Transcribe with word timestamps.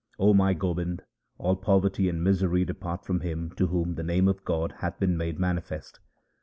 O 0.17 0.33
my 0.33 0.55
Gobind, 0.55 1.03
all 1.37 1.55
poverty 1.55 2.09
and 2.09 2.23
misery 2.23 2.65
depart 2.65 3.05
from 3.05 3.19
him 3.19 3.51
to 3.51 3.67
whom 3.67 3.93
the 3.93 4.03
name 4.03 4.27
of 4.27 4.43
God 4.43 4.71
hath 4.79 4.97
been 4.99 5.15
made 5.15 5.37
manifest. 5.37 5.99